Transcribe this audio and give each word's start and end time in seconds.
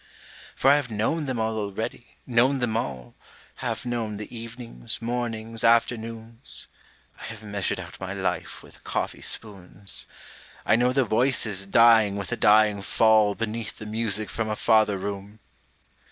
For 0.55 0.71
I 0.71 0.77
have 0.77 0.89
known 0.89 1.25
them 1.27 1.37
all 1.39 1.55
already, 1.59 2.15
known 2.25 2.57
them 2.57 2.75
all: 2.75 3.13
Have 3.57 3.85
known 3.85 4.17
the 4.17 4.35
evenings, 4.35 4.99
mornings, 4.99 5.63
afternoons, 5.63 6.65
I 7.19 7.25
have 7.25 7.43
measured 7.43 7.79
out 7.79 7.99
my 7.99 8.11
life 8.11 8.63
with 8.63 8.83
coffee 8.83 9.21
spoons; 9.21 10.07
I 10.65 10.75
know 10.75 10.91
the 10.91 11.05
voices 11.05 11.67
dying 11.67 12.15
with 12.15 12.31
a 12.31 12.35
dying 12.35 12.81
fall 12.81 13.35
Beneath 13.35 13.77
the 13.77 13.85
music 13.85 14.31
from 14.31 14.49
a 14.49 14.55
farther 14.55 14.97
room. 14.97 15.39